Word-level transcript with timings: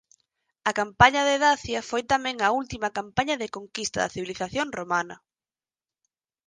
A 0.69 0.71
campaña 0.79 1.21
de 1.29 1.35
Dacia 1.45 1.79
foi 1.89 2.03
tamén 2.13 2.37
a 2.39 2.49
última 2.61 2.87
campaña 2.99 3.35
de 3.41 3.53
conquista 3.57 3.97
da 4.01 4.13
civilización 4.15 4.67
romana. 4.79 5.15